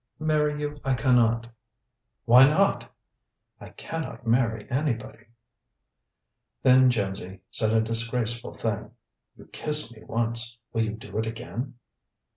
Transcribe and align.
"Marry 0.17 0.59
you 0.59 0.79
I 0.83 0.95
can 0.95 1.15
not." 1.15 1.47
"Why 2.25 2.47
not?" 2.47 2.91
"I 3.59 3.69
can 3.69 4.01
not 4.01 4.25
marry 4.25 4.65
anybody." 4.71 5.25
Then 6.63 6.89
Jimsy 6.89 7.41
said 7.51 7.71
a 7.77 7.81
disgraceful 7.81 8.55
thing. 8.55 8.93
"You 9.37 9.45
kissed 9.45 9.95
me 9.95 10.03
once. 10.03 10.57
Will 10.73 10.81
you 10.81 10.93
do 10.93 11.19
it 11.19 11.27
again?" 11.27 11.75